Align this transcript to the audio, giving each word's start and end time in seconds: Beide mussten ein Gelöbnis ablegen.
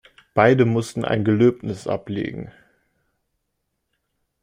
Beide 0.33 0.65
mussten 0.65 1.05
ein 1.05 1.23
Gelöbnis 1.23 1.85
ablegen. 1.85 2.51